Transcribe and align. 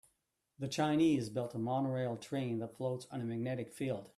The 0.57 0.67
Chinese 0.67 1.29
built 1.29 1.53
a 1.53 1.59
monorail 1.59 2.17
train 2.17 2.57
that 2.57 2.75
floats 2.75 3.05
on 3.11 3.21
a 3.21 3.23
magnetic 3.23 3.71
field. 3.71 4.09